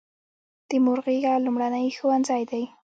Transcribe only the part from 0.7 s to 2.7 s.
مور غیږه لومړنی ښوونځی دی.